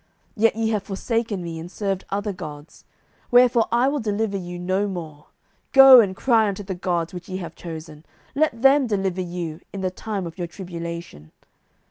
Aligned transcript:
07:010:013 0.35 0.43
Yet 0.43 0.55
ye 0.55 0.69
have 0.69 0.81
forsaken 0.83 1.43
me, 1.43 1.59
and 1.59 1.71
served 1.71 2.05
other 2.09 2.33
gods: 2.33 2.85
wherefore 3.29 3.67
I 3.71 3.87
will 3.87 3.99
deliver 3.99 4.35
you 4.35 4.57
no 4.57 4.87
more. 4.87 5.25
07:010:014 5.73 5.73
Go 5.73 5.99
and 5.99 6.15
cry 6.15 6.47
unto 6.47 6.63
the 6.63 6.73
gods 6.73 7.13
which 7.13 7.29
ye 7.29 7.37
have 7.37 7.53
chosen; 7.53 8.03
let 8.33 8.63
them 8.63 8.87
deliver 8.87 9.21
you 9.21 9.61
in 9.71 9.81
the 9.81 9.91
time 9.91 10.25
of 10.25 10.39
your 10.39 10.47
tribulation. 10.47 11.31